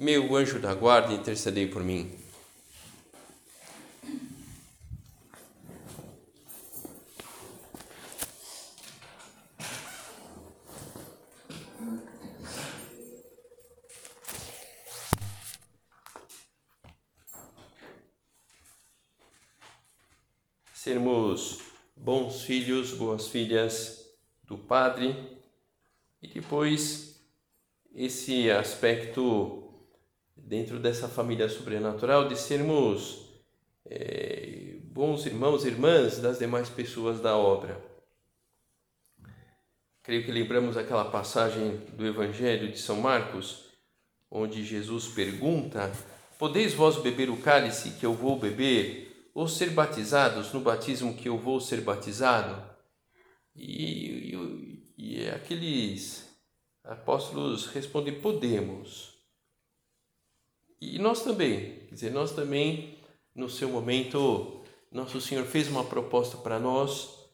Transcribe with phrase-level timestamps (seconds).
[0.00, 2.10] meu anjo da guarda, intercedei por mim.
[20.72, 21.58] Sermos
[21.94, 24.02] bons filhos, boas filhas
[24.44, 25.38] do Padre
[26.22, 27.22] e depois
[27.94, 29.69] esse aspecto
[30.44, 33.30] dentro dessa família sobrenatural, de sermos
[33.86, 37.80] é, bons irmãos e irmãs das demais pessoas da obra.
[40.02, 43.66] Creio que lembramos aquela passagem do Evangelho de São Marcos,
[44.30, 45.92] onde Jesus pergunta:
[46.38, 51.28] Podeis vós beber o cálice que eu vou beber, ou ser batizados no batismo que
[51.28, 52.62] eu vou ser batizado?
[53.54, 56.28] E, e, e aqueles
[56.82, 59.09] apóstolos respondem: Podemos.
[60.80, 62.98] E nós também, quer dizer, nós também,
[63.34, 67.28] no seu momento, Nosso Senhor fez uma proposta para nós.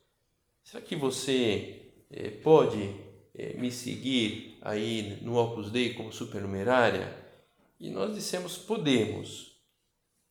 [0.62, 2.94] Será que você é, pode
[3.34, 7.16] é, me seguir aí no Opus Dei como supernumerária?
[7.78, 9.56] E nós dissemos: podemos.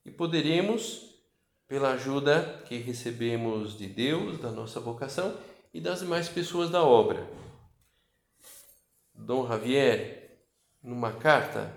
[0.06, 1.16] E poderemos
[1.68, 5.36] pela ajuda que recebemos de Deus, da nossa vocação
[5.74, 7.28] e das demais pessoas da obra.
[9.16, 10.38] Dom Javier,
[10.84, 11.74] numa carta,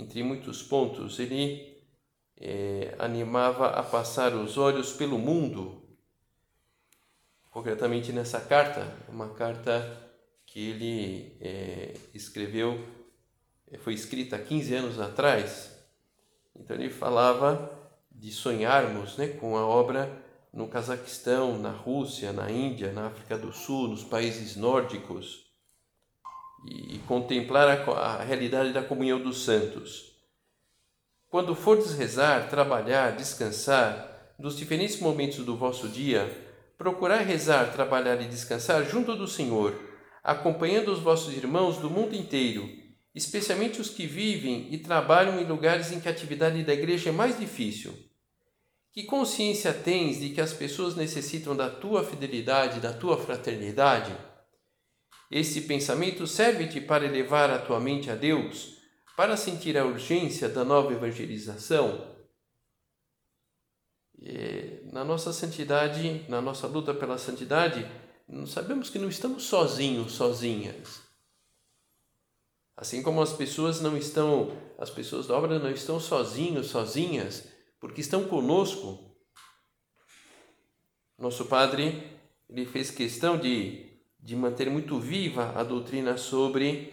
[0.00, 1.78] entre muitos pontos, ele
[2.38, 5.82] é, animava a passar os olhos pelo mundo.
[7.50, 10.10] Concretamente nessa carta, uma carta
[10.46, 12.82] que ele é, escreveu,
[13.70, 15.70] é, foi escrita há 15 anos atrás.
[16.56, 17.70] Então ele falava
[18.10, 20.10] de sonharmos né, com a obra
[20.50, 25.49] no Cazaquistão, na Rússia, na Índia, na África do Sul, nos países nórdicos
[26.66, 30.10] e contemplar a, a realidade da comunhão dos santos.
[31.28, 36.28] Quando fordes rezar, trabalhar, descansar, nos diferentes momentos do vosso dia,
[36.76, 39.78] procurai rezar, trabalhar e descansar junto do Senhor,
[40.24, 42.68] acompanhando os vossos irmãos do mundo inteiro,
[43.14, 47.12] especialmente os que vivem e trabalham em lugares em que a atividade da igreja é
[47.12, 47.92] mais difícil.
[48.92, 54.12] Que consciência tens de que as pessoas necessitam da tua fidelidade, da tua fraternidade?
[55.30, 58.78] Este pensamento serve-te para elevar a tua mente a Deus,
[59.16, 62.16] para sentir a urgência da nova evangelização.
[64.18, 67.86] E na nossa santidade, na nossa luta pela santidade,
[68.48, 71.00] sabemos que não estamos sozinhos, sozinhas.
[72.76, 77.46] Assim como as pessoas não estão, as pessoas da obra não estão sozinhos, sozinhas,
[77.78, 79.14] porque estão conosco.
[81.16, 82.18] Nosso Padre,
[82.48, 83.89] ele fez questão de
[84.22, 86.92] de manter muito viva a doutrina sobre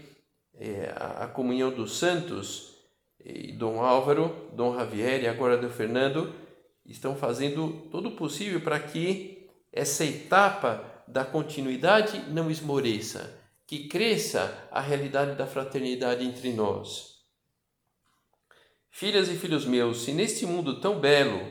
[0.54, 2.76] é, a comunhão dos santos.
[3.24, 6.34] E Dom Álvaro, Dom Javier e agora Dom Fernando
[6.86, 14.68] estão fazendo todo o possível para que essa etapa da continuidade não esmoreça, que cresça
[14.72, 17.18] a realidade da fraternidade entre nós.
[18.90, 21.46] Filhas e filhos meus, se neste mundo tão belo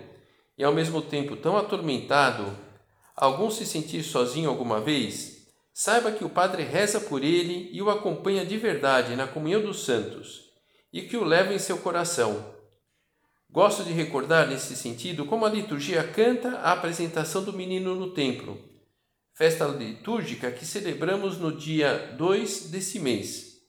[0.58, 2.56] e ao mesmo tempo tão atormentado,
[3.14, 5.35] algum se sentir sozinho alguma vez,
[5.78, 9.84] Saiba que o Padre reza por ele e o acompanha de verdade na comunhão dos
[9.84, 10.44] santos
[10.90, 12.54] e que o leva em seu coração.
[13.50, 18.58] Gosto de recordar nesse sentido como a liturgia canta a apresentação do menino no templo,
[19.34, 23.60] festa litúrgica que celebramos no dia 2 desse mês.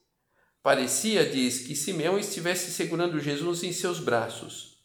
[0.63, 4.77] Parecia, diz, que Simeão estivesse segurando Jesus em seus braços.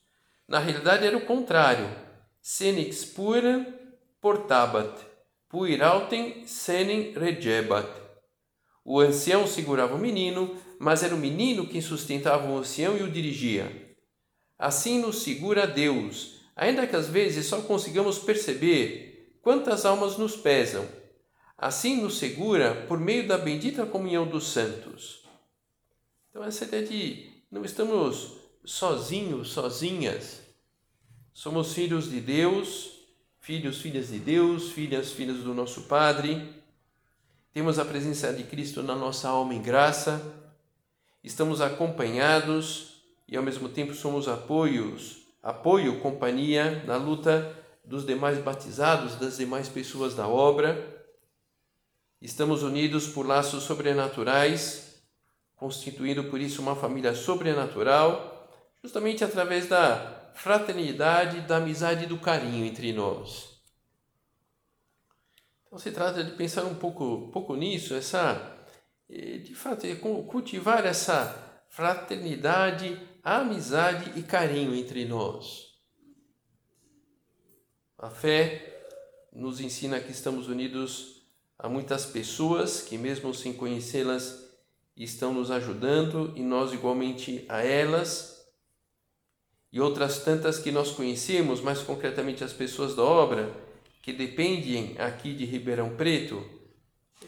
[0.48, 1.88] Na realidade era o contrário.
[2.40, 3.64] Senix pura
[4.20, 5.11] portabat
[5.52, 7.86] puirauten senem regebat.
[8.82, 13.10] O ancião segurava o menino, mas era o menino quem sustentava o ancião e o
[13.10, 13.94] dirigia.
[14.58, 20.88] Assim nos segura Deus, ainda que às vezes só consigamos perceber quantas almas nos pesam.
[21.58, 25.22] Assim nos segura por meio da bendita comunhão dos santos.
[26.30, 30.40] Então, essa ideia de não estamos sozinhos, sozinhas.
[31.34, 33.01] Somos filhos de Deus
[33.42, 36.48] filhos, filhas de Deus, filhas, filhas do nosso Padre.
[37.52, 40.22] Temos a presença de Cristo na nossa alma em graça.
[41.24, 47.52] Estamos acompanhados e ao mesmo tempo somos apoios, apoio, companhia na luta
[47.84, 51.04] dos demais batizados, das demais pessoas da obra.
[52.20, 55.02] Estamos unidos por laços sobrenaturais,
[55.56, 58.48] constituindo por isso uma família sobrenatural,
[58.84, 63.60] justamente através da fraternidade, da amizade e do carinho entre nós.
[65.66, 68.58] Então se trata de pensar um pouco, pouco nisso, essa,
[69.08, 75.72] eh, de fato, é cultivar essa fraternidade, amizade e carinho entre nós.
[77.98, 78.72] A fé
[79.32, 81.22] nos ensina que estamos unidos
[81.58, 84.42] a muitas pessoas que, mesmo sem conhecê-las,
[84.96, 88.31] estão nos ajudando e nós igualmente a elas.
[89.72, 93.50] E outras tantas que nós conhecemos, mais concretamente as pessoas da obra,
[94.02, 96.44] que dependem aqui de Ribeirão Preto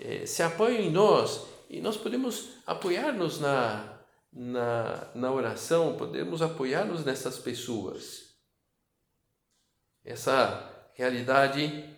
[0.00, 3.99] eh, se apoiam em nós e nós podemos apoiar-nos na,
[4.32, 8.35] na, na oração, podemos apoiar-nos nessas pessoas.
[10.05, 11.88] Essa realidade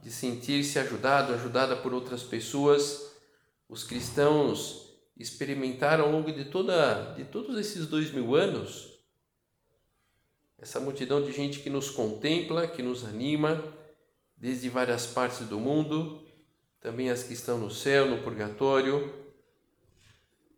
[0.00, 3.12] de sentir-se ajudado, ajudada por outras pessoas,
[3.68, 8.91] os cristãos experimentaram ao longo de, toda, de todos esses dois mil anos.
[10.62, 13.60] Essa multidão de gente que nos contempla, que nos anima,
[14.36, 16.24] desde várias partes do mundo,
[16.80, 19.12] também as que estão no céu, no purgatório,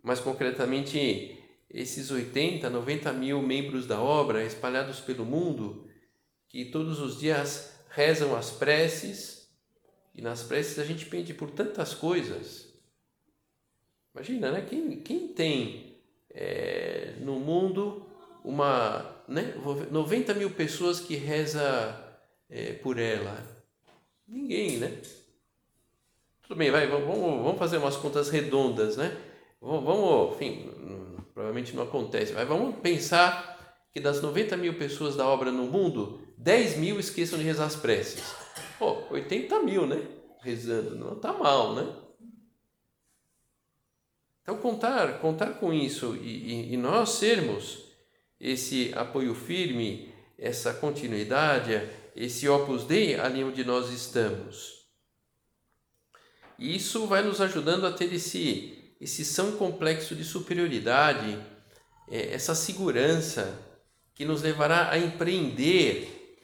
[0.03, 1.39] mas concretamente
[1.71, 5.89] esses 80, 90 mil membros da obra espalhados pelo mundo,
[6.51, 9.49] que todos os dias rezam as preces,
[10.15, 12.75] e nas preces a gente pede por tantas coisas.
[14.15, 14.67] Imagina, né?
[14.69, 15.99] Quem, quem tem
[16.29, 18.06] é, no mundo
[18.45, 19.55] uma né,
[19.91, 22.17] 90 mil pessoas que reza
[22.49, 23.43] é, por ela?
[24.26, 25.00] Ninguém, né?
[26.43, 27.06] Tudo bem, vai, vamos,
[27.43, 29.17] vamos fazer umas contas redondas, né?
[29.61, 30.71] Vamos, enfim,
[31.32, 33.55] provavelmente não acontece, mas vamos pensar
[33.93, 37.77] que das 90 mil pessoas da obra no mundo, 10 mil esqueçam de rezar as
[37.77, 38.35] preces.
[38.79, 40.06] Pô, 80 mil, né?
[40.41, 41.94] Rezando, não tá mal, né?
[44.43, 46.29] Então, contar, contar com isso e,
[46.70, 47.83] e, e nós sermos
[48.40, 54.84] esse apoio firme, essa continuidade, esse Opus Dei ali onde nós estamos.
[56.58, 61.38] E isso vai nos ajudando a ter esse, esse são complexo de superioridade,
[62.08, 63.58] é, essa segurança
[64.14, 66.38] que nos levará a empreender,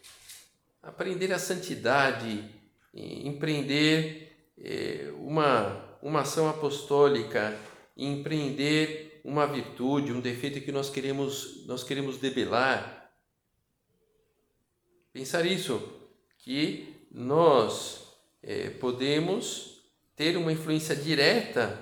[0.83, 2.45] aprender a santidade,
[2.93, 7.57] empreender é, uma, uma ação apostólica,
[7.97, 13.01] empreender uma virtude, um defeito que nós queremos, nós queremos debelar
[15.13, 15.83] pensar isso,
[16.39, 19.83] que nós é, podemos
[20.15, 21.79] ter uma influência direta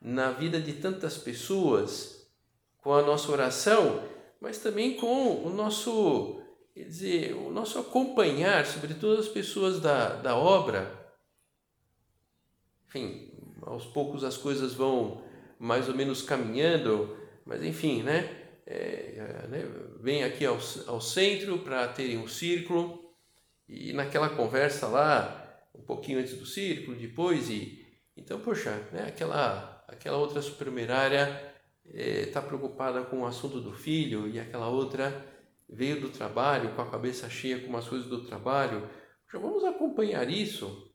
[0.00, 2.28] na vida de tantas pessoas
[2.78, 4.02] com a nossa oração,
[4.40, 6.42] mas também com o nosso,
[6.74, 11.14] quer dizer, o nosso acompanhar, sobretudo as pessoas da, da obra.
[12.88, 13.30] Enfim,
[13.62, 15.22] aos poucos as coisas vão
[15.62, 17.16] mais ou menos caminhando,
[17.46, 18.42] mas enfim, né?
[18.66, 19.64] é, né,
[20.00, 23.12] vem aqui ao, ao centro para terem um círculo
[23.68, 25.38] e naquela conversa lá,
[25.74, 27.80] um pouquinho antes do círculo, depois e
[28.16, 31.52] então poxa, né, aquela aquela outra supermerária
[31.84, 35.26] está é, preocupada com o assunto do filho e aquela outra
[35.68, 38.88] veio do trabalho com a cabeça cheia com as coisas do trabalho.
[39.30, 40.90] Já vamos acompanhar isso.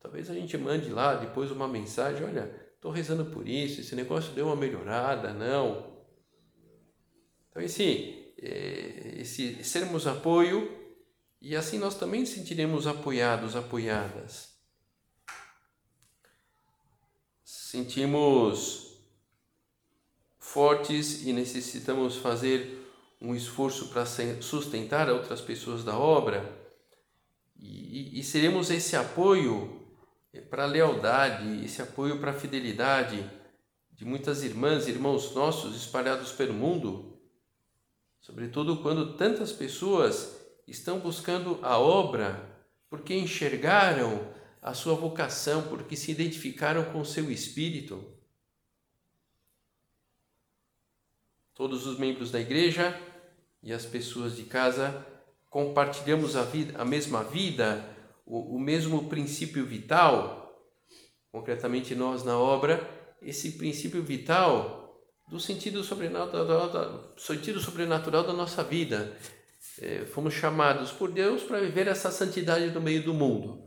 [0.00, 4.32] Talvez a gente mande lá depois uma mensagem, olha, estou rezando por isso, esse negócio
[4.32, 6.00] deu uma melhorada, não.
[7.50, 10.80] Então, esse, é, esse sermos apoio,
[11.42, 14.54] e assim nós também sentiremos apoiados, apoiadas.
[17.44, 18.96] Sentimos
[20.38, 22.78] fortes e necessitamos fazer
[23.20, 24.06] um esforço para
[24.40, 26.58] sustentar outras pessoas da obra,
[27.58, 29.79] e, e seremos esse apoio
[30.48, 33.28] para a lealdade, esse apoio para a fidelidade
[33.90, 37.10] de muitas irmãs e irmãos nossos espalhados pelo mundo
[38.20, 42.48] sobretudo quando tantas pessoas estão buscando a obra
[42.88, 44.32] porque enxergaram
[44.62, 48.04] a sua vocação, porque se identificaram com o seu espírito.
[51.54, 53.00] Todos os membros da igreja
[53.62, 55.06] e as pessoas de casa
[55.48, 57.89] compartilhamos a, vida, a mesma vida,
[58.30, 60.56] o, o mesmo princípio vital.
[61.32, 62.88] Concretamente, nós na obra,
[63.20, 64.80] esse princípio vital
[65.28, 69.16] do sentido sobrenatural, sentido sobrenatural da nossa vida.
[69.80, 73.64] É, fomos chamados por Deus para viver essa santidade no meio do mundo,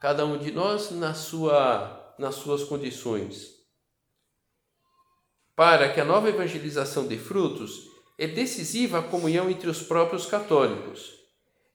[0.00, 3.48] cada um de nós na sua, nas suas condições.
[5.54, 7.86] Para que a nova evangelização dê frutos,
[8.18, 11.21] é decisiva a comunhão entre os próprios católicos.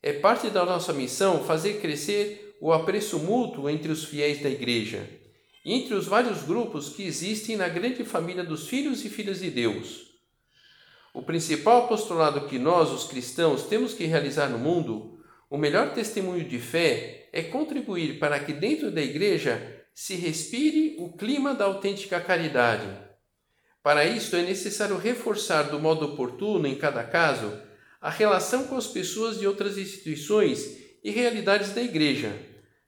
[0.07, 5.17] É parte da nossa missão fazer crescer o apreço mútuo entre os fiéis da Igreja
[5.69, 10.07] entre os vários grupos que existem na grande família dos filhos e filhas de Deus.
[11.13, 16.47] O principal apostolado que nós, os cristãos, temos que realizar no mundo, o melhor testemunho
[16.47, 22.21] de fé, é contribuir para que dentro da Igreja se respire o clima da autêntica
[22.21, 22.87] caridade.
[23.83, 27.51] Para isto é necessário reforçar do modo oportuno, em cada caso,
[28.07, 32.33] a relação com as pessoas de outras instituições e realidades da Igreja,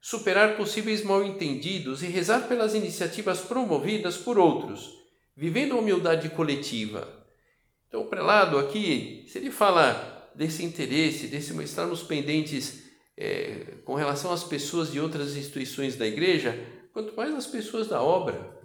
[0.00, 4.88] superar possíveis mal-entendidos e rezar pelas iniciativas promovidas por outros,
[5.36, 7.06] vivendo a humildade coletiva.
[7.86, 12.84] Então, o prelado aqui, se ele fala desse interesse, desse estarmos pendentes
[13.14, 16.58] é, com relação às pessoas de outras instituições da Igreja,
[16.94, 18.58] quanto mais as pessoas da obra.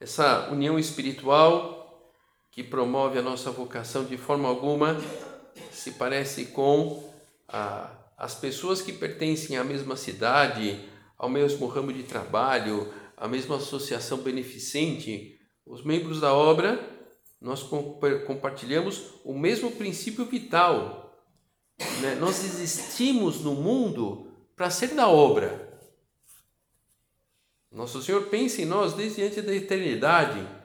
[0.00, 1.75] Essa união espiritual
[2.56, 4.98] que promove a nossa vocação de forma alguma
[5.70, 7.06] se parece com
[7.46, 13.56] a, as pessoas que pertencem à mesma cidade, ao mesmo ramo de trabalho, à mesma
[13.56, 16.80] associação beneficente, os membros da obra,
[17.38, 17.62] nós
[18.26, 21.14] compartilhamos o mesmo princípio vital.
[22.00, 22.14] Né?
[22.14, 25.78] Nós existimos no mundo para ser da obra.
[27.70, 30.56] Nosso Senhor pensa em nós desde antes da eternidade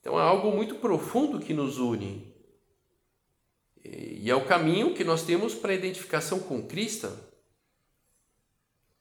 [0.00, 2.30] então é algo muito profundo que nos une.
[3.84, 7.10] E é o caminho que nós temos para a identificação com Cristo.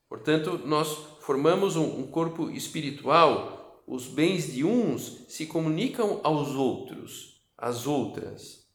[0.08, 0.90] Portanto, nós
[1.22, 8.68] formamos um, corpo espiritual, os bens de uns se comunicam aos outros, às outras.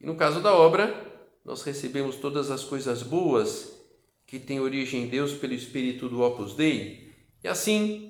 [0.00, 1.08] E no caso da obra,
[1.44, 3.78] nós recebemos todas as coisas boas
[4.26, 8.09] que têm origem em Deus pelo Espírito do Opus Dei, e assim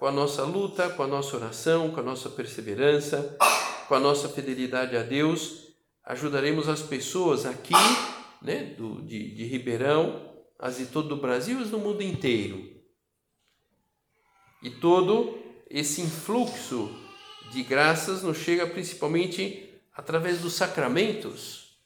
[0.00, 3.36] com a nossa luta, com a nossa oração, com a nossa perseverança,
[3.86, 7.74] com a nossa fidelidade a Deus, ajudaremos as pessoas aqui,
[8.40, 12.80] né, do, de, de Ribeirão, as de todo o Brasil e no mundo inteiro.
[14.62, 15.38] E todo
[15.68, 16.90] esse influxo
[17.52, 21.78] de graças nos chega principalmente através dos sacramentos.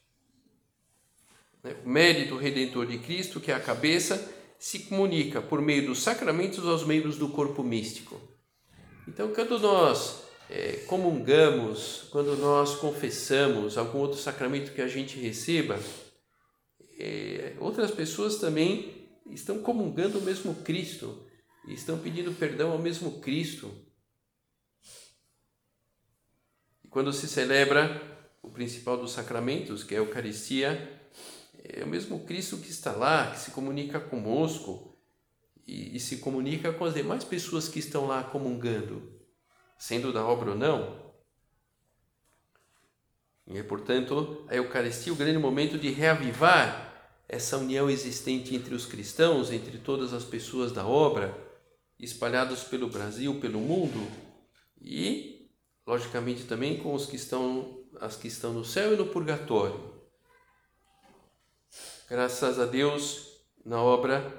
[1.64, 4.32] Né, o mérito redentor de Cristo, que é a cabeça,
[4.64, 8.18] se comunica por meio dos sacramentos aos membros do corpo místico.
[9.06, 15.78] Então, quando nós é, comungamos, quando nós confessamos algum outro sacramento que a gente receba,
[16.98, 21.26] é, outras pessoas também estão comungando o mesmo Cristo,
[21.68, 23.70] estão pedindo perdão ao mesmo Cristo.
[26.82, 28.00] E quando se celebra
[28.40, 31.03] o principal dos sacramentos, que é a Eucaristia,
[31.64, 34.94] é o mesmo Cristo que está lá, que se comunica conosco
[35.66, 39.18] e, e se comunica com as demais pessoas que estão lá comungando,
[39.78, 41.02] sendo da obra ou não.
[43.46, 46.92] E é, portanto, a Eucaristia o grande momento de reavivar
[47.26, 51.36] essa união existente entre os cristãos, entre todas as pessoas da obra,
[51.98, 54.06] espalhados pelo Brasil, pelo mundo
[54.80, 55.50] e,
[55.86, 59.93] logicamente, também com os que estão, as que estão no céu e no purgatório.
[62.06, 64.30] Graças a Deus, na obra,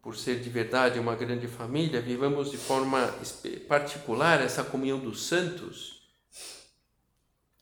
[0.00, 3.12] por ser de verdade uma grande família, vivamos de forma
[3.66, 6.04] particular essa comunhão dos santos.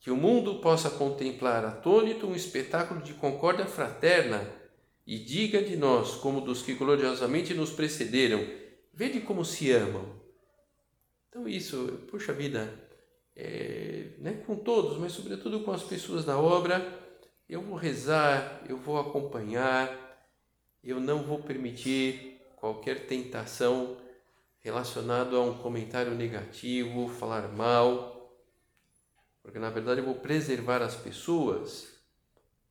[0.01, 4.47] Que o mundo possa contemplar atônito um espetáculo de concórdia fraterna
[5.07, 8.47] e diga de nós, como dos que gloriosamente nos precederam,
[8.93, 10.21] vede como se amam.
[11.31, 12.71] Então, isso, puxa vida,
[13.35, 17.02] é, né, com todos, mas sobretudo com as pessoas da obra
[17.53, 19.95] eu vou rezar, eu vou acompanhar,
[20.83, 23.99] eu não vou permitir qualquer tentação
[24.61, 28.35] relacionado a um comentário negativo, falar mal,
[29.43, 31.93] porque na verdade eu vou preservar as pessoas.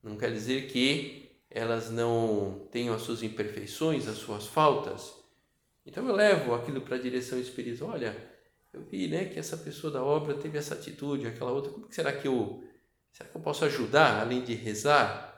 [0.02, 5.14] Não quer dizer que elas não tenham as suas imperfeições, as suas faltas.
[5.86, 7.92] Então eu levo aquilo para a direção espiritual.
[7.92, 8.16] Olha,
[8.74, 11.72] eu vi né, que essa pessoa da obra teve essa atitude, aquela outra.
[11.72, 12.71] Como será que eu
[13.12, 15.32] Será que eu posso ajudar além de rezar?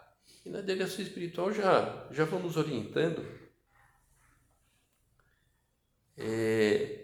[0.46, 3.26] E na direção espiritual já, já vamos orientando.
[6.18, 7.04] É,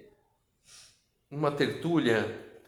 [1.31, 2.59] uma tertúlia,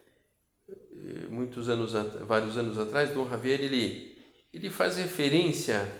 [0.68, 1.92] eh, muitos anos,
[2.26, 4.16] vários anos atrás, Dom Javier, ele,
[4.52, 5.90] ele faz referência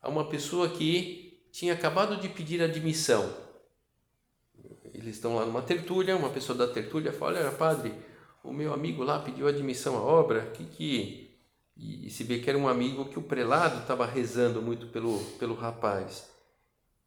[0.00, 3.34] a uma pessoa que tinha acabado de pedir admissão.
[4.92, 7.92] Eles estão lá numa tertúlia, uma pessoa da tertúlia fala, olha padre,
[8.42, 11.25] o meu amigo lá pediu admissão à obra, que que
[11.76, 15.18] e, e se vê que era um amigo que o prelado estava rezando muito pelo,
[15.38, 16.28] pelo rapaz.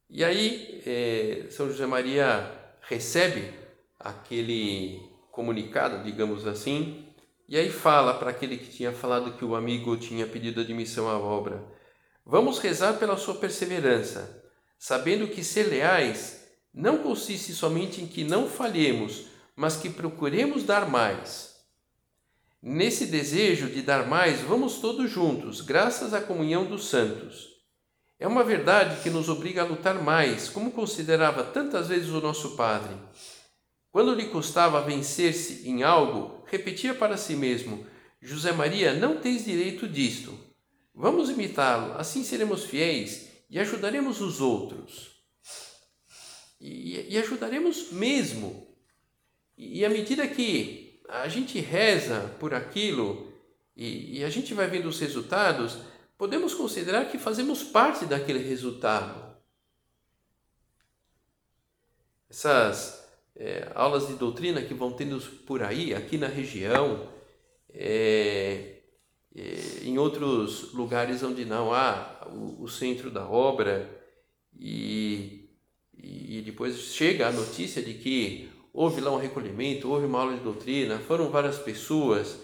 [0.09, 3.53] E aí é, São José Maria recebe
[3.99, 7.05] aquele comunicado, digamos assim,
[7.47, 11.17] e aí fala para aquele que tinha falado que o amigo tinha pedido admissão à
[11.17, 11.63] obra:
[12.25, 14.43] Vamos rezar pela sua perseverança,
[14.77, 20.87] sabendo que ser leais não consiste somente em que não falhemos, mas que procuremos dar
[20.87, 21.58] mais.
[22.61, 27.47] Nesse desejo de dar mais, vamos todos juntos, graças à comunhão dos santos.
[28.19, 32.57] É uma verdade que nos obriga a lutar mais, como considerava tantas vezes o nosso
[32.57, 32.93] Padre.
[33.91, 37.87] Quando lhe custava vencer-se em algo, repetia para si mesmo:
[38.21, 40.37] José Maria, não tens direito disto.
[40.93, 45.11] Vamos imitá-lo, assim seremos fiéis e ajudaremos os outros.
[46.59, 48.67] E, e ajudaremos mesmo.
[49.57, 53.33] E, à medida que a gente reza por aquilo
[53.75, 55.79] e, e a gente vai vendo os resultados,
[56.17, 59.35] podemos considerar que fazemos parte daquele resultado.
[62.29, 67.09] Essas é, aulas de doutrina que vão tendo por aí, aqui na região,
[67.73, 68.81] é,
[69.35, 73.89] é, em outros lugares onde não há o, o centro da obra,
[74.59, 75.49] e,
[75.97, 80.43] e depois chega a notícia de que houve lá um recolhimento, houve uma aula de
[80.43, 82.39] doutrina, foram várias pessoas.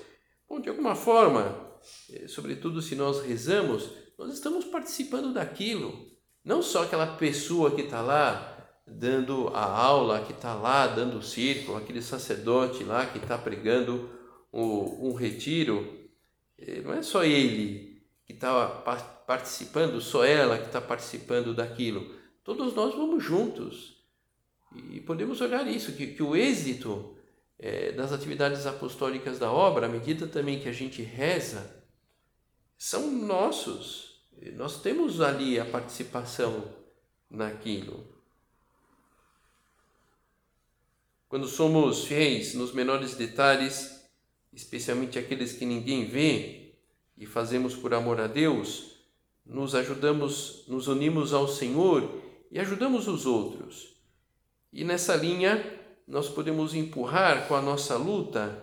[0.48, 1.55] Bom, de alguma forma,
[2.12, 6.08] é, sobretudo se nós rezamos, nós estamos participando daquilo.
[6.44, 8.51] Não só aquela pessoa que está lá
[8.88, 14.10] dando a aula, que está lá dando o círculo, aquele sacerdote lá que está pregando
[14.53, 16.10] um, um retiro,
[16.58, 18.67] é, não é só ele que está
[19.27, 22.15] participando, só ela que está participando daquilo.
[22.44, 23.95] Todos nós vamos juntos.
[24.91, 27.15] E podemos olhar isso, que, que o êxito
[27.58, 31.84] é, das atividades apostólicas da obra, à medida também que a gente reza,
[32.77, 34.24] são nossos.
[34.53, 36.74] Nós temos ali a participação
[37.29, 38.15] naquilo.
[41.27, 44.05] Quando somos fiéis nos menores detalhes,
[44.53, 46.74] especialmente aqueles que ninguém vê,
[47.17, 48.95] e fazemos por amor a Deus,
[49.45, 52.21] nos ajudamos, nos unimos ao Senhor
[52.52, 53.94] e ajudamos os outros.
[54.76, 55.64] E nessa linha,
[56.06, 58.62] nós podemos empurrar com a nossa luta,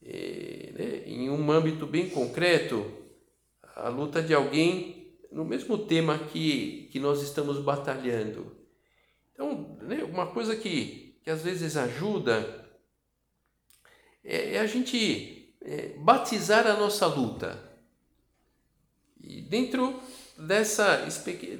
[0.00, 2.86] eh, né, em um âmbito bem concreto,
[3.74, 8.56] a luta de alguém no mesmo tema que, que nós estamos batalhando.
[9.32, 12.64] Então, né, uma coisa que que às vezes ajuda
[14.22, 17.60] é, é a gente é, batizar a nossa luta.
[19.20, 20.00] E dentro
[20.38, 21.04] dessa,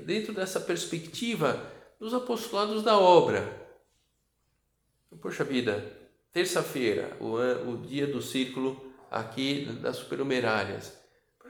[0.05, 3.67] dentro dessa perspectiva dos apostolados da obra.
[5.21, 5.85] Poxa vida,
[6.33, 7.37] terça-feira, o,
[7.71, 10.97] o dia do círculo aqui das supernumerárias.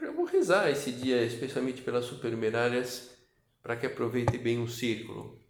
[0.01, 3.17] Eu vou rezar esse dia, especialmente pelas supernumerárias,
[3.61, 5.41] para que aproveite bem o círculo.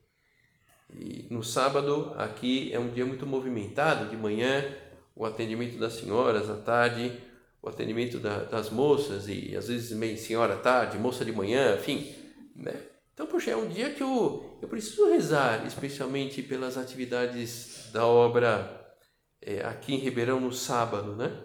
[0.94, 4.64] E no sábado, aqui é um dia muito movimentado, de manhã
[5.16, 7.22] o atendimento das senhoras, à tarde
[7.62, 11.76] o atendimento da, das moças e às vezes meio senhora à tarde, moça de manhã,
[11.76, 12.16] enfim,
[12.56, 12.82] né?
[13.18, 18.96] Então, poxa, é um dia que eu, eu preciso rezar, especialmente pelas atividades da obra
[19.42, 21.36] é, aqui em Ribeirão no sábado, né?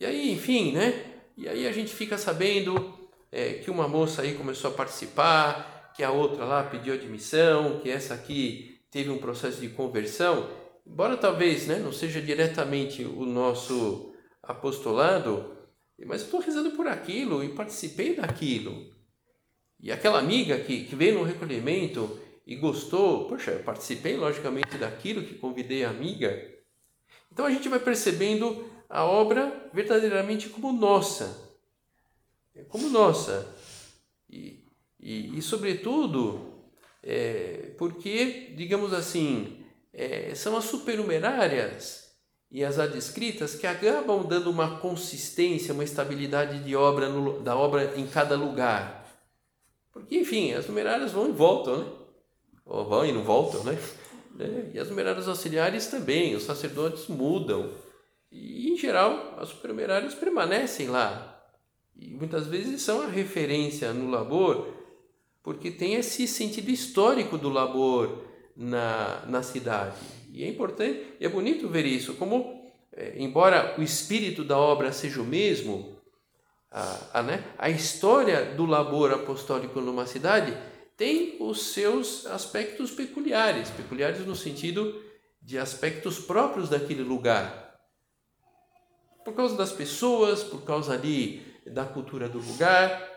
[0.00, 1.04] E aí, enfim, né?
[1.36, 6.02] E aí a gente fica sabendo é, que uma moça aí começou a participar, que
[6.02, 10.48] a outra lá pediu admissão, que essa aqui teve um processo de conversão,
[10.86, 15.54] embora talvez né, não seja diretamente o nosso apostolado,
[16.06, 18.93] mas estou rezando por aquilo e participei daquilo.
[19.84, 25.22] E aquela amiga que, que veio no recolhimento e gostou, poxa, eu participei logicamente daquilo
[25.22, 26.42] que convidei a amiga.
[27.30, 31.58] Então a gente vai percebendo a obra verdadeiramente como nossa.
[32.70, 33.54] Como nossa.
[34.30, 34.64] E,
[34.98, 36.64] e, e sobretudo,
[37.02, 42.10] é, porque, digamos assim, é, são as supernumerárias
[42.50, 47.92] e as adscritas que acabam dando uma consistência, uma estabilidade de obra no, da obra
[47.98, 49.03] em cada lugar.
[49.94, 51.86] Porque, enfim, as numerárias vão e voltam, né?
[52.66, 53.78] Ou vão e não voltam, né?
[54.38, 57.70] É, e as numerárias auxiliares também, os sacerdotes mudam.
[58.30, 61.42] E, em geral, as supernumerárias permanecem lá.
[61.96, 64.74] E muitas vezes são a referência no labor
[65.44, 68.24] porque tem esse sentido histórico do labor
[68.56, 69.96] na, na cidade.
[70.32, 75.20] E é importante, é bonito ver isso, como, é, embora o espírito da obra seja
[75.20, 75.93] o mesmo,
[76.74, 80.56] a, a, né, a história do labor apostólico numa cidade
[80.96, 85.00] tem os seus aspectos peculiares peculiares no sentido
[85.40, 87.78] de aspectos próprios daquele lugar.
[89.24, 93.08] Por causa das pessoas, por causa ali da cultura do lugar.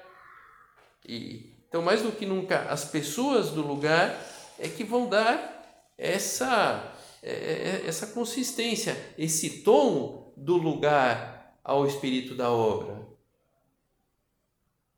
[1.04, 4.16] E, então, mais do que nunca, as pessoas do lugar
[4.60, 5.64] é que vão dar
[5.98, 6.94] essa
[7.24, 13.17] é, é, essa consistência, esse tom do lugar ao espírito da obra.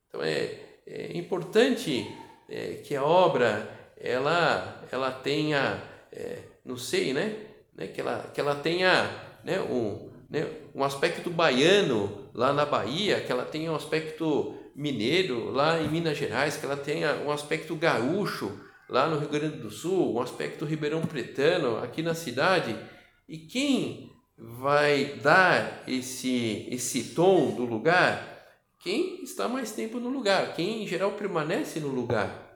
[0.09, 2.09] Então é, é importante
[2.49, 7.35] é, que a obra ela, ela tenha, é, não sei, né?
[7.75, 7.87] né?
[7.87, 9.09] Que, ela, que ela tenha
[9.43, 9.61] né?
[9.61, 10.47] Um, né?
[10.73, 16.17] um aspecto baiano lá na Bahia, que ela tenha um aspecto mineiro lá em Minas
[16.17, 20.65] Gerais, que ela tenha um aspecto gaúcho lá no Rio Grande do Sul, um aspecto
[20.65, 22.75] ribeirão pretano aqui na cidade.
[23.27, 28.38] E quem vai dar esse, esse tom do lugar?
[28.79, 32.49] Quem está mais tempo no lugar, quem em geral permanece no lugar.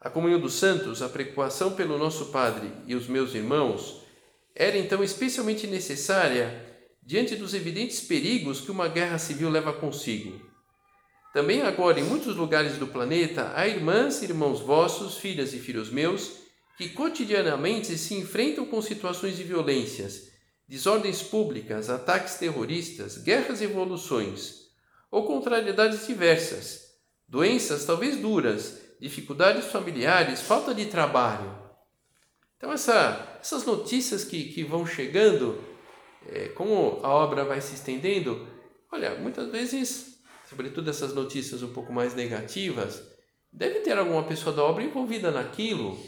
[0.00, 4.02] A comunhão dos santos, a preocupação pelo nosso Padre e os meus irmãos,
[4.56, 6.68] era então especialmente necessária
[7.00, 10.44] diante dos evidentes perigos que uma guerra civil leva consigo.
[11.32, 15.90] Também agora, em muitos lugares do planeta, há irmãs e irmãos vossos, filhas e filhos
[15.90, 16.38] meus,
[16.76, 20.31] que cotidianamente se enfrentam com situações de violências,
[20.72, 24.70] desordens públicas, ataques terroristas, guerras e revoluções,
[25.10, 26.96] ou contrariedades diversas,
[27.28, 31.60] doenças talvez duras, dificuldades familiares, falta de trabalho.
[32.56, 35.62] Então, essa, essas notícias que, que vão chegando,
[36.26, 38.48] é, como a obra vai se estendendo,
[38.90, 43.02] olha, muitas vezes sobretudo essas notícias um pouco mais negativas,
[43.52, 45.98] deve ter alguma pessoa da obra envolvida naquilo.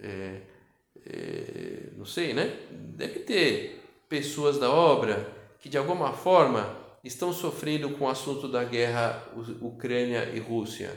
[0.00, 0.49] É,
[1.06, 2.58] é, não sei, né?
[2.70, 8.64] Deve ter pessoas da obra que de alguma forma estão sofrendo com o assunto da
[8.64, 9.24] guerra
[9.60, 10.90] Ucrânia e Rússia.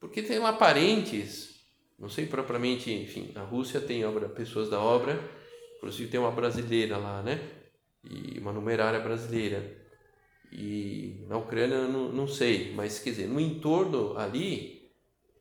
[0.00, 1.60] Porque tem lá parentes,
[1.98, 5.18] não sei propriamente, enfim, na Rússia tem obra, pessoas da obra,
[5.76, 7.40] inclusive tem uma brasileira lá, né?
[8.10, 9.62] e uma numerária brasileira.
[10.52, 14.90] E na Ucrânia não, não sei, mas quer dizer, no entorno ali,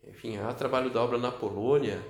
[0.07, 2.03] enfim, há trabalho da obra na Polônia,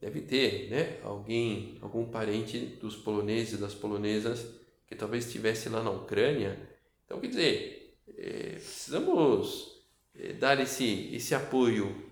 [0.00, 4.46] deve ter, né, alguém, algum parente dos poloneses, das polonesas
[4.86, 6.58] que talvez estivesse lá na Ucrânia.
[7.04, 9.84] Então, quer dizer, é, precisamos
[10.14, 12.10] é, dar esse, esse apoio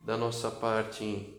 [0.00, 1.38] da nossa parte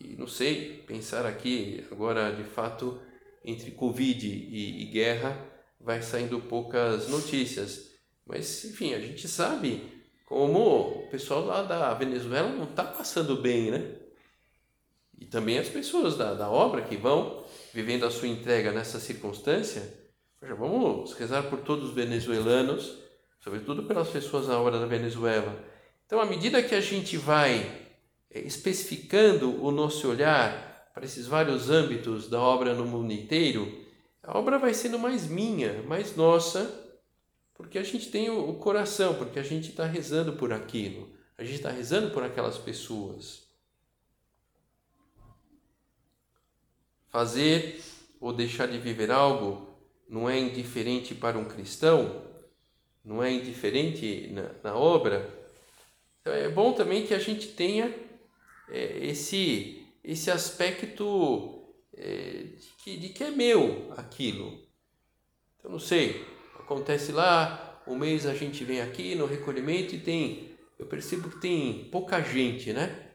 [0.00, 3.00] e não sei, pensar aqui agora de fato
[3.44, 5.36] entre Covid e, e guerra
[5.80, 7.92] vai saindo poucas notícias.
[8.26, 9.82] Mas, enfim, a gente sabe
[10.26, 14.03] como o pessoal lá da Venezuela não está passando bem, né?
[15.24, 19.82] E também as pessoas da, da obra que vão vivendo a sua entrega nessa circunstância.
[20.38, 22.98] Poxa, vamos rezar por todos os venezuelanos,
[23.40, 25.58] sobretudo pelas pessoas na obra da Venezuela.
[26.04, 27.60] Então, à medida que a gente vai
[28.30, 33.82] eh, especificando o nosso olhar para esses vários âmbitos da obra no mundo inteiro,
[34.22, 36.70] a obra vai sendo mais minha, mais nossa,
[37.54, 41.08] porque a gente tem o coração, porque a gente está rezando por aquilo,
[41.38, 43.43] a gente está rezando por aquelas pessoas.
[47.14, 47.80] Fazer
[48.20, 49.72] ou deixar de viver algo
[50.08, 52.24] não é indiferente para um cristão,
[53.04, 55.30] não é indiferente na, na obra.
[56.20, 57.94] Então é bom também que a gente tenha
[58.68, 64.66] é, esse esse aspecto é, de, que, de que é meu aquilo.
[65.56, 66.26] Então, não sei,
[66.58, 70.50] acontece lá, um mês a gente vem aqui no recolhimento e tem,
[70.80, 73.12] eu percebo que tem pouca gente, né?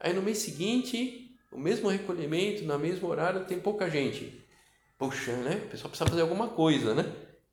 [0.00, 4.44] Aí no mês seguinte, o mesmo recolhimento, no mesmo horário, tem pouca gente.
[4.98, 5.62] Poxa, né?
[5.66, 7.04] O pessoal precisa fazer alguma coisa, né?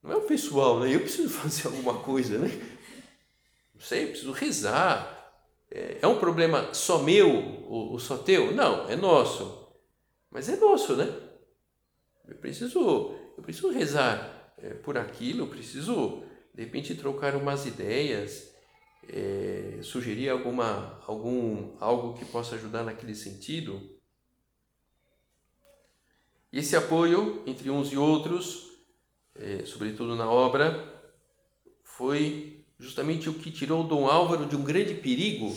[0.02, 0.94] Não é o pessoal, né?
[0.94, 2.50] Eu preciso fazer alguma coisa, né?
[3.74, 5.16] Não sei, preciso rezar,
[5.70, 8.54] é, é um problema só meu, ou, só teu?
[8.54, 9.68] Não, é nosso.
[10.32, 11.14] Mas é nosso, né?
[12.28, 18.55] Eu preciso, eu preciso rezar é, por aquilo, eu preciso, de repente, trocar umas ideias,
[19.10, 23.82] é, sugerir alguma, algum, algo que possa ajudar naquele sentido.
[26.52, 28.70] Esse apoio entre uns e outros,
[29.36, 30.94] é, sobretudo na obra,
[31.84, 35.56] foi justamente o que tirou Dom Álvaro de um grande perigo.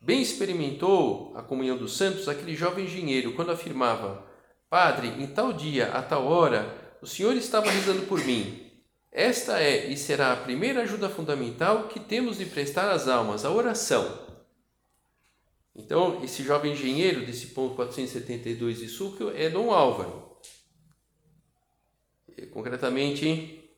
[0.00, 4.24] Bem experimentou a comunhão dos santos aquele jovem engenheiro quando afirmava:
[4.68, 8.63] Padre, em tal dia, a tal hora, o Senhor estava rezando por mim.
[9.14, 13.50] Esta é e será a primeira ajuda fundamental que temos de prestar às almas, a
[13.52, 14.24] oração.
[15.72, 20.36] Então, esse jovem engenheiro desse ponto 472 de Súquio é Dom Álvaro.
[22.50, 23.70] Concretamente,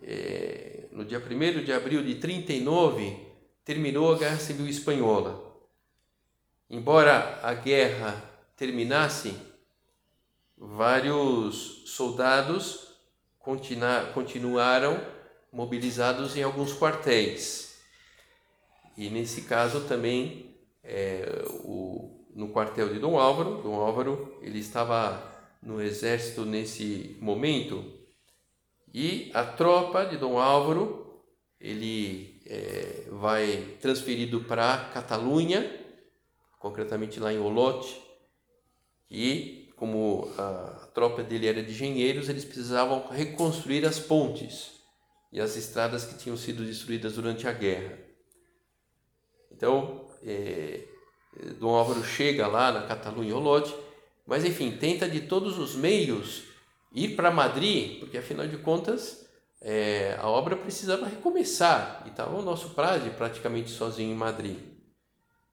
[0.00, 3.18] é, no dia 1 de abril de 39,
[3.62, 5.60] terminou a Guerra Civil Espanhola.
[6.70, 8.14] Embora a guerra
[8.56, 9.36] terminasse,
[10.56, 12.89] vários soldados
[13.40, 15.00] continuaram
[15.52, 17.80] mobilizados em alguns quartéis.
[18.96, 25.22] E nesse caso também é, o, no quartel de Dom Álvaro, Dom Álvaro ele estava
[25.62, 28.00] no exército nesse momento
[28.92, 31.22] e a tropa de Dom Álvaro
[31.60, 35.78] ele é, vai transferido para Catalunha,
[36.58, 38.00] concretamente lá em Olote,
[39.10, 44.72] e como a tropa dele era de engenheiros, eles precisavam reconstruir as pontes
[45.32, 47.98] e as estradas que tinham sido destruídas durante a guerra.
[49.50, 50.84] Então, é,
[51.58, 53.74] Dom Álvaro chega lá na Catalunha Olote,
[54.26, 56.42] mas enfim, tenta de todos os meios
[56.92, 59.26] ir para Madrid, porque afinal de contas
[59.62, 64.58] é, a obra precisava recomeçar e estava o nosso padre praticamente sozinho em Madrid.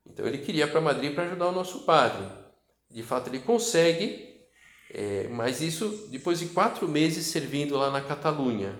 [0.05, 2.46] Então ele queria para Madrid para ajudar o nosso padre.
[2.97, 4.27] De fato ele consegue,
[4.91, 8.75] é, mas isso depois de quatro meses servindo lá na Catalunha.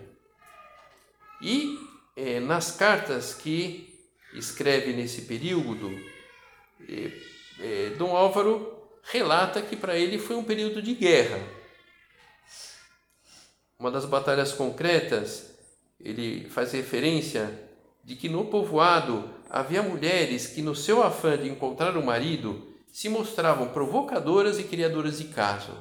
[1.39, 1.77] E
[2.15, 3.95] é, nas cartas que
[4.34, 5.91] escreve nesse período,
[6.89, 7.12] é,
[7.60, 11.39] é, Dom Álvaro relata que para ele foi um período de guerra.
[13.77, 15.56] Uma das batalhas concretas,
[15.99, 17.69] ele faz referência
[18.03, 23.10] de que no povoado havia mulheres que, no seu afã de encontrar o marido, se
[23.10, 25.71] mostravam provocadoras e criadoras de caso.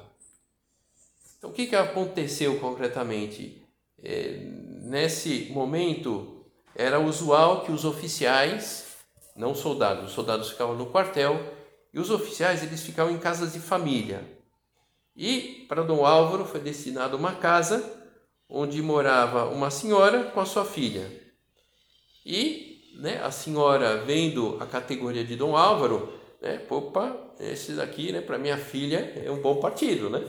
[1.38, 3.62] Então, o que, que aconteceu concretamente?
[4.03, 4.38] É,
[4.83, 8.87] nesse momento, era usual que os oficiais,
[9.35, 11.55] não soldados, os soldados ficavam no quartel
[11.92, 14.23] e os oficiais eles ficavam em casas de família.
[15.16, 17.83] E para Dom Álvaro foi destinada uma casa
[18.49, 21.11] onde morava uma senhora com a sua filha.
[22.25, 28.20] E né, a senhora, vendo a categoria de Dom Álvaro, né, opa, esse daqui né,
[28.20, 30.11] para minha filha é um bom partido.
[30.11, 30.25] Né?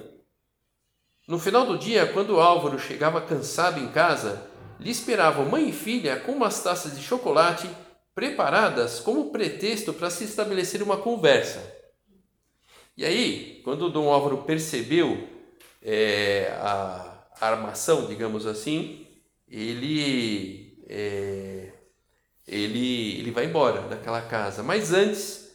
[1.28, 6.20] No final do dia, quando Álvaro chegava cansado em casa, lhe esperavam mãe e filha
[6.20, 7.70] com umas taças de chocolate
[8.15, 11.62] preparadas como pretexto para se estabelecer uma conversa.
[12.96, 15.28] E aí, quando Dom Álvaro percebeu
[15.84, 19.06] é, a, armação, digamos assim,
[19.48, 21.72] ele, é,
[22.48, 24.63] ele, ele vai embora daquela casa.
[24.63, 25.47] Mas antes,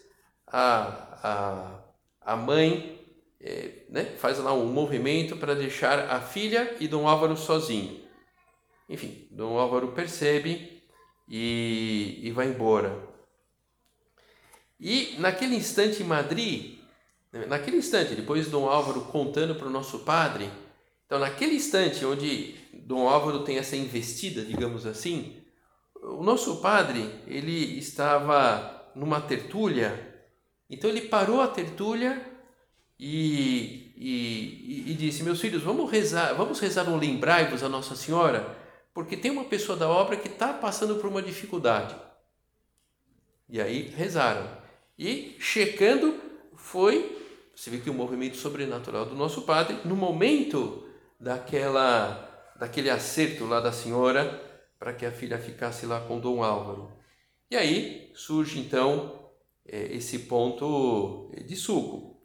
[0.52, 3.00] a, a, a mãe
[3.40, 8.02] é, né, faz lá um movimento para deixar a filha e Dom Álvaro sozinho.
[8.88, 10.82] Enfim, Dom Álvaro percebe
[11.26, 13.10] e, e vai embora.
[14.78, 16.78] E naquele instante em Madrid,
[17.48, 20.50] naquele instante, depois Dom Álvaro contando para o nosso padre,
[21.06, 25.40] então naquele instante onde Dom Álvaro tem essa investida, digamos assim,
[26.02, 30.11] o nosso padre ele estava numa tertúlia,
[30.72, 32.20] então ele parou a tertúlia
[32.98, 38.60] e, e, e disse: Meus filhos, vamos rezar, vamos rezar um lembrai-vos a Nossa Senhora
[38.94, 41.94] porque tem uma pessoa da obra que está passando por uma dificuldade.
[43.48, 44.48] E aí rezaram.
[44.98, 46.20] E checando,
[46.54, 47.18] foi.
[47.54, 50.86] Você vê que o movimento sobrenatural do nosso padre, no momento
[51.18, 54.42] daquela, daquele acerto lá da senhora,
[54.78, 56.90] para que a filha ficasse lá com Dom Álvaro.
[57.50, 59.21] E aí surge então
[59.72, 62.20] esse ponto de suco.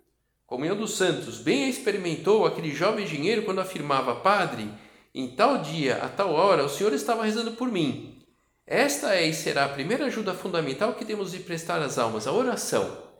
[0.45, 4.69] Comunhão dos Santos, bem experimentou aquele jovem engenheiro quando afirmava, Padre,
[5.13, 8.21] em tal dia, a tal hora, o Senhor estava rezando por mim.
[8.65, 12.33] Esta é e será a primeira ajuda fundamental que temos de prestar às almas, a
[12.33, 13.15] oração.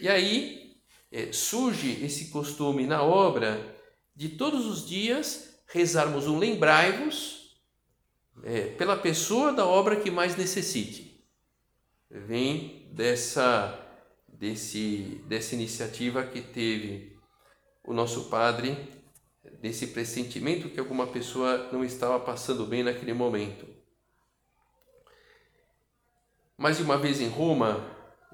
[0.00, 0.76] E aí
[1.12, 3.76] é, surge esse costume na obra
[4.14, 7.56] de todos os dias rezarmos um lembrai-vos
[8.44, 11.24] é, pela pessoa da obra que mais necessite.
[12.10, 13.78] Vem dessa,
[14.28, 17.18] desse, dessa iniciativa que teve
[17.84, 18.76] o nosso padre
[19.60, 23.66] desse pressentimento que alguma pessoa não estava passando bem naquele momento.
[26.56, 27.84] Mais uma vez em Roma,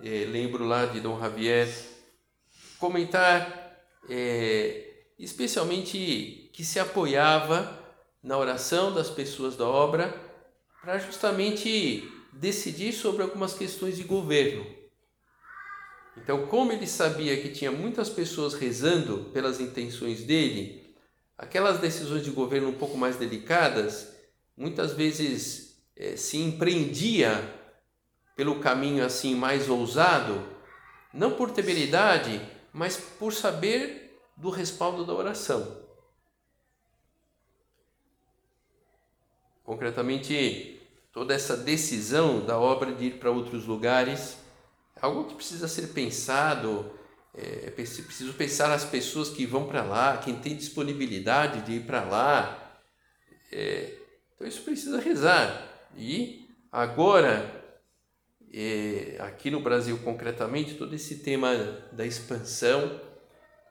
[0.03, 1.69] é, lembro lá de Dom Javier
[2.79, 7.85] comentar é, especialmente que se apoiava
[8.23, 10.13] na oração das pessoas da obra
[10.81, 14.67] para justamente decidir sobre algumas questões de governo.
[16.17, 20.95] Então, como ele sabia que tinha muitas pessoas rezando pelas intenções dele,
[21.37, 24.15] aquelas decisões de governo um pouco mais delicadas,
[24.57, 27.55] muitas vezes é, se empreendia
[28.35, 30.47] pelo caminho assim mais ousado,
[31.13, 32.41] não por temeridade,
[32.73, 35.85] mas por saber do respaldo da oração.
[39.65, 40.76] Concretamente,
[41.17, 44.37] toda essa decisão da obra de ir para outros lugares
[44.95, 46.93] é algo que precisa ser pensado,
[47.35, 51.87] é, é preciso pensar nas pessoas que vão para lá, quem tem disponibilidade de ir
[51.87, 52.83] para lá.
[53.51, 53.95] É,
[54.35, 55.89] Então isso precisa rezar.
[55.97, 57.65] E agora,
[58.53, 61.55] é, aqui no Brasil concretamente, todo esse tema
[61.93, 63.01] da expansão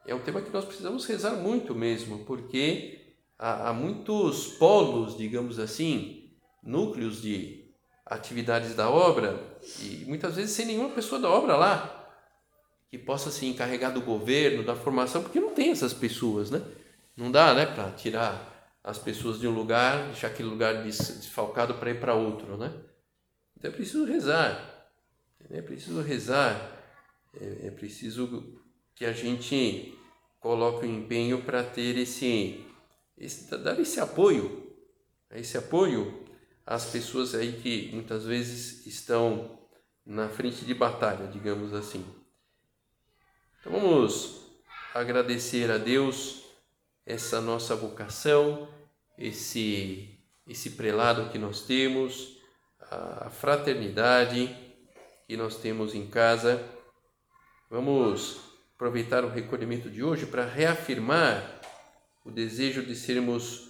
[0.04, 5.60] é um tema que nós precisamos rezar muito mesmo, porque há, há muitos polos, digamos
[5.60, 6.25] assim,
[6.66, 7.64] núcleos de
[8.04, 11.96] atividades da obra e muitas vezes sem nenhuma pessoa da obra lá
[12.90, 16.62] que possa se encarregar do governo, da formação, porque não tem essas pessoas, né?
[17.16, 21.90] Não dá, né, para tirar as pessoas de um lugar, deixar aquele lugar desfalcado para
[21.90, 22.72] ir para outro, né?
[23.56, 24.88] Então é preciso rezar,
[25.50, 26.80] é preciso rezar,
[27.40, 28.60] é, é preciso
[28.94, 29.98] que a gente
[30.38, 32.64] coloque o um empenho para ter esse,
[33.18, 34.72] esse, dar esse apoio,
[35.32, 36.25] esse apoio
[36.66, 39.58] às pessoas aí que muitas vezes estão
[40.04, 42.04] na frente de batalha, digamos assim.
[43.60, 44.42] Então vamos
[44.92, 46.42] agradecer a Deus
[47.04, 48.68] essa nossa vocação,
[49.16, 50.12] esse
[50.46, 52.38] esse prelado que nós temos,
[52.80, 54.54] a fraternidade
[55.26, 56.64] que nós temos em casa.
[57.68, 58.40] Vamos
[58.76, 61.60] aproveitar o recolhimento de hoje para reafirmar
[62.24, 63.68] o desejo de sermos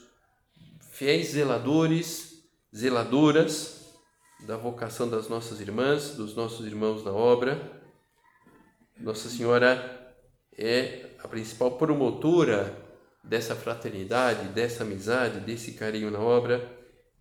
[0.90, 2.35] fiéis zeladores,
[2.76, 3.94] zeladoras
[4.40, 7.80] da vocação das nossas irmãs, dos nossos irmãos na obra.
[8.98, 10.14] Nossa Senhora
[10.52, 12.76] é a principal promotora
[13.24, 16.70] dessa fraternidade, dessa amizade, desse carinho na obra.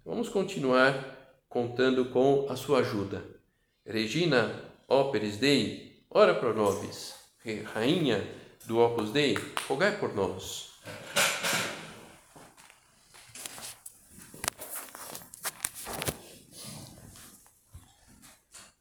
[0.03, 1.15] Vamos continuar
[1.47, 3.23] contando com a sua ajuda.
[3.85, 7.15] Regina Operis Dei, ora pro nobis.
[7.73, 8.27] Rainha
[8.65, 9.37] do Opus Dei,
[9.67, 10.71] rogai por nós.